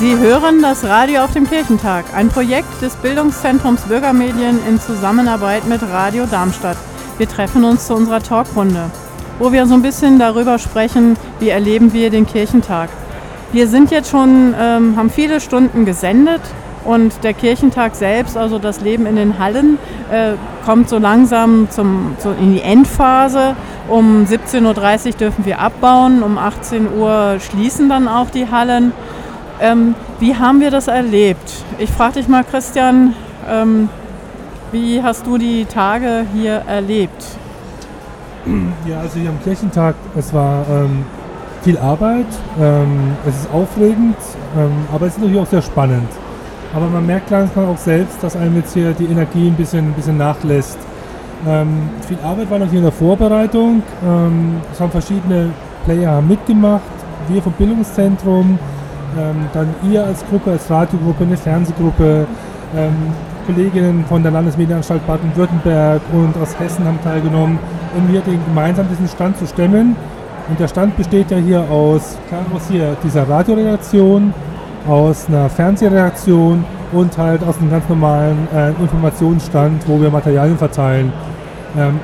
[0.00, 5.82] Sie hören das Radio auf dem Kirchentag, ein Projekt des Bildungszentrums Bürgermedien in Zusammenarbeit mit
[5.82, 6.78] Radio Darmstadt.
[7.18, 8.90] Wir treffen uns zu unserer Talkrunde,
[9.38, 12.88] wo wir so ein bisschen darüber sprechen, wie erleben wir den Kirchentag.
[13.52, 16.40] Wir sind jetzt schon, ähm, haben viele Stunden gesendet
[16.86, 19.78] und der Kirchentag selbst, also das Leben in den Hallen,
[20.10, 20.32] äh,
[20.64, 23.54] kommt so langsam zum, so in die Endphase.
[23.86, 28.94] Um 17.30 Uhr dürfen wir abbauen, um 18 Uhr schließen dann auch die Hallen.
[29.60, 31.64] Ähm, wie haben wir das erlebt?
[31.78, 33.14] Ich frage dich mal, Christian,
[33.48, 33.90] ähm,
[34.72, 37.24] wie hast du die Tage hier erlebt?
[38.88, 41.04] Ja, also hier am Kirchentag, es war ähm,
[41.62, 42.26] viel Arbeit,
[42.58, 44.16] ähm, es ist aufregend,
[44.56, 46.08] ähm, aber es ist natürlich auch sehr spannend.
[46.74, 49.92] Aber man merkt langsam auch selbst, dass einem jetzt hier die Energie ein bisschen, ein
[49.92, 50.78] bisschen nachlässt.
[51.46, 53.82] Ähm, viel Arbeit war noch hier in der Vorbereitung.
[54.72, 55.50] es haben verschiedene
[55.84, 56.82] Player mitgemacht.
[57.28, 58.58] Wir vom Bildungszentrum,
[59.18, 62.26] ähm, dann ihr als Gruppe, als Radiogruppe, eine Fernsehgruppe,
[62.76, 62.94] ähm,
[63.46, 67.58] Kolleginnen von der Landesmedienanstalt Baden-Württemberg und aus Hessen haben teilgenommen,
[67.96, 69.96] um hier den, gemeinsam diesen Stand zu stemmen.
[70.48, 74.34] Und der Stand besteht ja hier aus, klar, aus hier dieser Radioredaktion,
[74.88, 81.12] aus einer Fernsehredaktion und halt aus einem ganz normalen äh, Informationsstand, wo wir Materialien verteilen.
[81.76, 82.00] Ähm,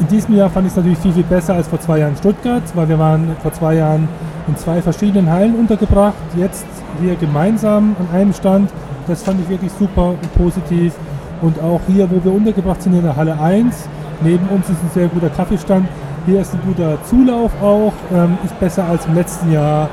[0.00, 2.16] in diesem Jahr fand ich es natürlich viel, viel besser als vor zwei Jahren in
[2.16, 4.08] Stuttgart, weil wir waren vor zwei Jahren
[4.50, 6.14] in zwei verschiedenen Hallen untergebracht.
[6.36, 6.66] Jetzt
[7.00, 8.70] hier gemeinsam an einem Stand.
[9.06, 10.92] Das fand ich wirklich super und positiv.
[11.40, 13.88] Und auch hier, wo wir untergebracht sind, in der Halle 1,
[14.22, 15.88] neben uns ist ein sehr guter Kaffeestand.
[16.26, 19.88] Hier ist ein guter Zulauf auch, ähm, ist besser als im letzten Jahr.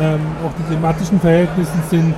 [0.00, 2.14] Ähm, auch die klimatischen Verhältnisse sind,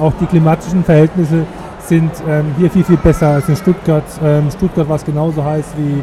[0.00, 1.44] auch die klimatischen Verhältnisse
[1.80, 4.04] sind ähm, hier viel, viel besser als in Stuttgart.
[4.24, 6.02] Ähm, Stuttgart war es genauso heiß wie,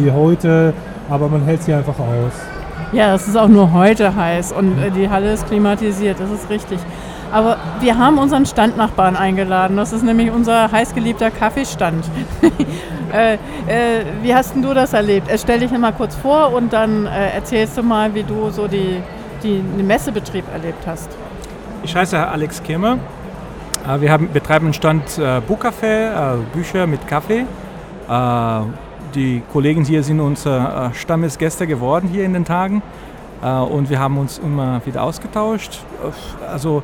[0.00, 0.72] wie heute,
[1.10, 2.53] aber man hält sie einfach aus.
[2.94, 6.48] Ja, es ist auch nur heute heiß und äh, die Halle ist klimatisiert, das ist
[6.48, 6.78] richtig.
[7.32, 9.76] Aber wir haben unseren Standnachbarn eingeladen.
[9.76, 12.04] Das ist nämlich unser heißgeliebter Kaffeestand.
[13.12, 13.38] äh, äh,
[14.22, 15.28] wie hast du das erlebt?
[15.28, 18.68] Äh, stell dich mal kurz vor und dann äh, erzählst du mal, wie du so
[18.68, 19.02] die,
[19.42, 21.08] die, den Messebetrieb erlebt hast.
[21.82, 22.98] Ich heiße Alex Kemmer.
[23.88, 27.44] Äh, wir haben, betreiben einen Stand Buchcafé, Bücher mit Kaffee.
[29.14, 32.82] Die Kollegen hier sind unsere äh, Stammesgäste geworden hier in den Tagen
[33.42, 35.80] äh, und wir haben uns immer wieder ausgetauscht.
[36.50, 36.82] Also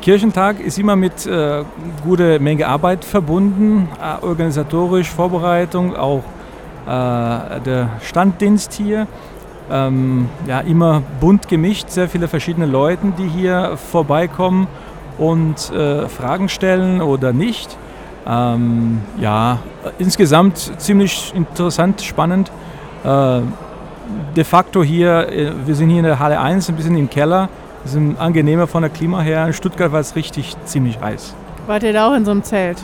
[0.00, 1.64] Kirchentag ist immer mit äh,
[2.04, 6.22] guter Menge Arbeit verbunden, äh, organisatorisch, Vorbereitung, auch
[6.86, 9.08] äh, der Standdienst hier.
[9.70, 14.68] Ähm, ja, immer bunt gemischt, sehr viele verschiedene Leute, die hier vorbeikommen
[15.18, 17.76] und äh, Fragen stellen oder nicht.
[18.26, 19.58] Ähm, ja,
[19.98, 22.50] insgesamt ziemlich interessant, spannend.
[23.04, 23.40] Äh,
[24.36, 27.48] de facto hier, äh, wir sind hier in der Halle 1, ein bisschen im Keller.
[27.84, 29.46] Wir sind angenehmer von der Klima her.
[29.46, 31.34] In Stuttgart war es richtig ziemlich heiß.
[31.66, 32.78] Wart ihr da auch in so einem Zelt?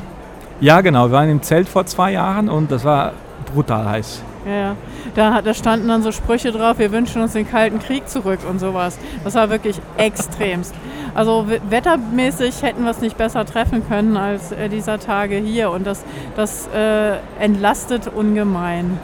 [0.60, 1.06] Ja, genau.
[1.06, 3.12] Wir waren im Zelt vor zwei Jahren und das war
[3.54, 4.22] brutal heiß.
[4.46, 4.76] Ja, ja.
[5.14, 8.58] Da, da standen dann so Sprüche drauf, wir wünschen uns den Kalten Krieg zurück und
[8.58, 8.98] sowas.
[9.24, 10.74] Das war wirklich extremst.
[11.14, 15.86] Also wettermäßig hätten wir es nicht besser treffen können als äh, dieser Tage hier und
[15.86, 16.04] das,
[16.36, 18.98] das äh, entlastet ungemein.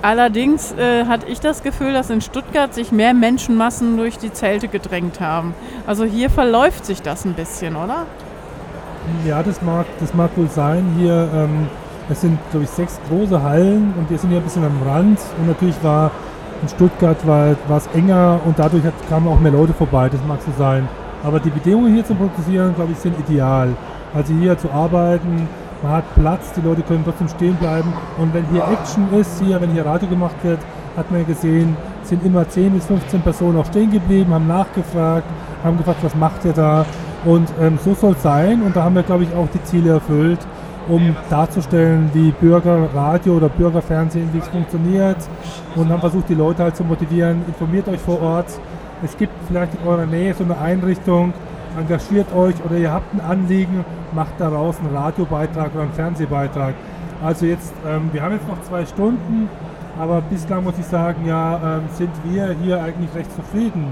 [0.00, 4.68] Allerdings äh, hatte ich das Gefühl, dass in Stuttgart sich mehr Menschenmassen durch die Zelte
[4.68, 5.54] gedrängt haben.
[5.86, 8.06] Also hier verläuft sich das ein bisschen, oder?
[9.26, 10.94] Ja, das mag, das mag wohl sein.
[10.98, 11.68] Hier, ähm,
[12.10, 15.18] es sind, glaube ich, sechs große Hallen und wir sind hier ein bisschen am Rand.
[15.38, 16.10] Und natürlich war
[16.62, 20.20] in Stuttgart war, war es enger und dadurch hat, kamen auch mehr Leute vorbei, das
[20.26, 20.88] mag so sein.
[21.22, 23.74] Aber die Bedingungen hier zu produzieren, glaube ich, sind ideal.
[24.14, 25.48] Also hier zu arbeiten,
[25.82, 27.92] man hat Platz, die Leute können trotzdem stehen bleiben.
[28.18, 30.58] Und wenn hier Action ist, hier, wenn hier Radio gemacht wird,
[30.96, 35.26] hat man gesehen, sind immer 10 bis 15 Personen auch stehen geblieben, haben nachgefragt,
[35.62, 36.84] haben gefragt, was macht ihr da?
[37.24, 38.62] Und ähm, so soll es sein.
[38.62, 40.40] Und da haben wir, glaube ich, auch die Ziele erfüllt
[40.88, 45.18] um darzustellen, wie Bürgerradio oder Bürgerfernsehen, wie es funktioniert
[45.76, 48.46] und haben versucht, die Leute halt zu motivieren, informiert euch vor Ort.
[49.04, 51.32] Es gibt vielleicht in eurer Nähe so eine Einrichtung,
[51.78, 56.74] engagiert euch oder ihr habt ein Anliegen, macht daraus einen Radiobeitrag oder einen Fernsehbeitrag.
[57.22, 59.48] Also jetzt, ähm, wir haben jetzt noch zwei Stunden,
[59.98, 63.86] aber bislang muss ich sagen, ja, ähm, sind wir hier eigentlich recht zufrieden.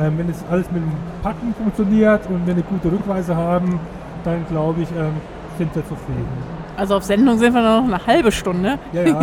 [0.00, 0.90] Ähm, wenn es alles mit dem
[1.22, 3.78] Packen funktioniert und wir eine gute Rückweise haben,
[4.24, 5.12] dann glaube ich, ähm,
[5.58, 6.28] sind wir zufrieden.
[6.76, 8.78] Also auf Sendung sind wir noch eine halbe Stunde.
[8.92, 9.20] Ja, ja.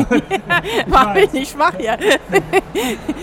[0.87, 1.97] Mach mich nicht schwach hier.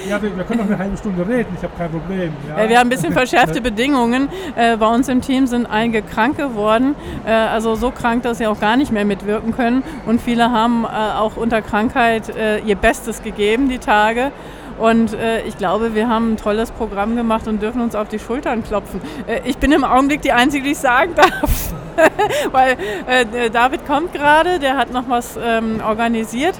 [0.08, 2.32] ja, wir, wir, können noch eine halbe Stunde reden, ich habe kein Problem.
[2.46, 2.68] Ja.
[2.68, 4.28] Wir haben ein bisschen verschärfte Bedingungen.
[4.54, 6.94] Äh, bei uns im Team sind einige krank geworden,
[7.24, 9.82] äh, also so krank, dass sie auch gar nicht mehr mitwirken können.
[10.04, 12.32] Und viele haben äh, auch unter Krankheit
[12.64, 14.30] ihr Bestes gegeben, die Tage.
[14.78, 18.18] Und äh, ich glaube, wir haben ein tolles Programm gemacht und dürfen uns auf die
[18.18, 19.00] Schultern klopfen.
[19.26, 21.74] Äh, ich bin im Augenblick die Einzige, die ich sagen darf.
[22.52, 26.54] Weil äh, David kommt gerade, der hat noch was ähm, organisiert.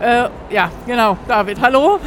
[0.00, 1.98] Äh, ja, genau, David, hallo.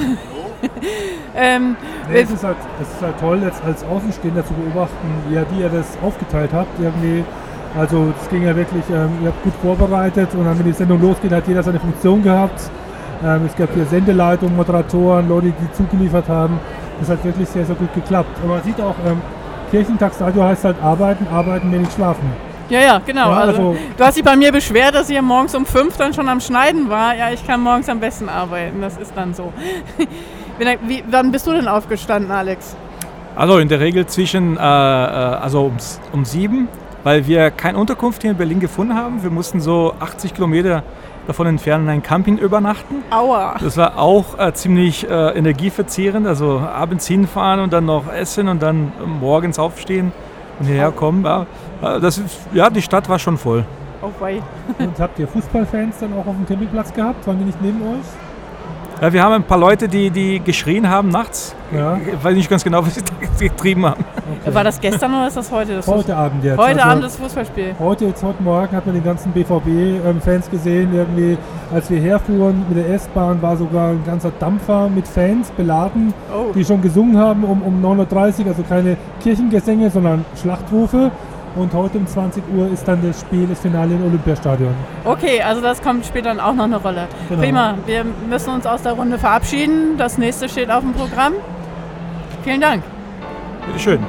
[1.36, 1.75] ähm,
[2.10, 5.62] nee, es, ist halt, es ist halt toll, jetzt als Außenstehender zu beobachten, ja, wie
[5.62, 6.80] ihr das aufgeteilt habt.
[6.80, 7.24] Irgendwie.
[7.77, 11.01] Also es ging ja wirklich, ähm, ihr habt gut vorbereitet und dann, wenn die Sendung
[11.01, 12.69] losgeht, hat jeder seine Funktion gehabt.
[13.24, 16.60] Ähm, es gab hier Sendeleitung, Moderatoren, Leute, die zugeliefert haben.
[17.00, 18.38] Das hat wirklich sehr, sehr gut geklappt.
[18.42, 19.21] Und man sieht auch, ähm,
[19.71, 22.31] Kirchentagsradio heißt halt arbeiten, arbeiten, wenig schlafen.
[22.69, 23.29] Ja, ja, genau.
[23.29, 26.13] Ja, also, also, du hast dich bei mir beschwert, dass ich morgens um fünf dann
[26.13, 27.15] schon am Schneiden war.
[27.15, 28.81] Ja, ich kann morgens am besten arbeiten.
[28.81, 29.53] Das ist dann so.
[30.88, 32.75] Wie, wann bist du denn aufgestanden, Alex?
[33.35, 35.77] Also in der Regel zwischen, äh, äh, also um,
[36.13, 36.69] um sieben,
[37.03, 39.21] weil wir keine Unterkunft hier in Berlin gefunden haben.
[39.21, 40.83] Wir mussten so 80 Kilometer
[41.27, 43.03] davon entfernt in einem Camping übernachten.
[43.11, 43.56] Aua.
[43.61, 46.25] Das war auch äh, ziemlich äh, energieverzehrend.
[46.25, 50.13] Also abends hinfahren und dann noch essen und dann morgens aufstehen
[50.60, 51.24] und hierher kommen.
[51.24, 51.46] Ja,
[51.81, 53.66] äh, das ist, ja, die Stadt war schon voll.
[54.02, 54.42] Oh, wei.
[54.78, 57.25] und habt ihr Fußballfans dann auch auf dem Campingplatz gehabt?
[57.28, 58.06] Waren die nicht neben euch?
[59.02, 61.54] Ja, wir haben ein paar Leute, die, die geschrien haben nachts.
[61.74, 61.98] Ja.
[61.98, 64.06] Ich weiß nicht ganz genau, was sie getrieben haben.
[64.45, 64.53] Okay.
[64.53, 65.75] War das gestern oder ist das heute?
[65.77, 66.57] Das heute Abend jetzt.
[66.59, 67.75] Heute also Abend das Fußballspiel.
[67.80, 70.94] Heute, jetzt heute Morgen hat man die ganzen BVB-Fans gesehen.
[70.94, 71.36] Irgendwie,
[71.74, 76.51] als wir herfuhren mit der S-Bahn, war sogar ein ganzer Dampfer mit Fans beladen, oh.
[76.53, 78.47] die schon gesungen haben um, um 9.30 Uhr.
[78.47, 81.09] Also keine Kirchengesänge, sondern Schlachtrufe.
[81.56, 84.75] Und heute um 20 Uhr ist dann das Spiel, das Finale im Olympiastadion.
[85.06, 87.07] Okay, also das kommt später dann auch noch eine Rolle.
[87.30, 87.42] Genau.
[87.42, 89.97] Prima, wir müssen uns aus der Runde verabschieden.
[89.97, 91.33] Das nächste steht auf dem Programm.
[92.44, 92.83] Vielen Dank.
[93.65, 94.00] Bitte schön.